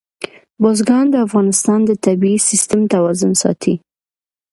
بزګان 0.61 1.05
د 1.11 1.15
افغانستان 1.27 1.79
د 1.85 1.91
طبعي 2.05 2.37
سیسټم 2.49 2.81
توازن 2.93 3.31
ساتي. 3.41 3.73